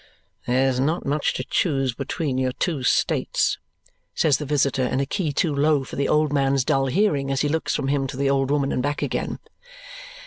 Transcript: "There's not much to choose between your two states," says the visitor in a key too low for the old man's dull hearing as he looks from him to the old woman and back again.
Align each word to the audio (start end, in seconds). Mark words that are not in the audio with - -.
"There's 0.47 0.79
not 0.79 1.05
much 1.05 1.31
to 1.35 1.43
choose 1.43 1.93
between 1.93 2.39
your 2.39 2.53
two 2.53 2.81
states," 2.81 3.59
says 4.15 4.37
the 4.37 4.47
visitor 4.47 4.81
in 4.81 4.99
a 4.99 5.05
key 5.05 5.31
too 5.31 5.55
low 5.55 5.83
for 5.83 5.95
the 5.95 6.09
old 6.09 6.33
man's 6.33 6.65
dull 6.65 6.87
hearing 6.87 7.29
as 7.29 7.41
he 7.41 7.47
looks 7.49 7.75
from 7.75 7.87
him 7.87 8.07
to 8.07 8.17
the 8.17 8.27
old 8.27 8.49
woman 8.49 8.71
and 8.71 8.81
back 8.81 9.03
again. 9.03 9.37